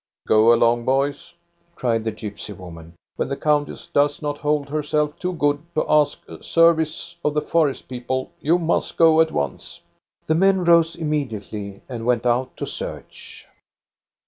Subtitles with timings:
[0.27, 1.35] "Go along, boys!"
[1.75, 2.95] cried the gypsy woman.
[3.05, 7.35] *' When the countess does not hold herself too good to ask a service of
[7.35, 9.81] the forest people, you must go at once."
[10.25, 13.45] The men rose immediately and went out to search.